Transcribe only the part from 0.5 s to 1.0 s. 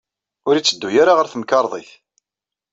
yetteddu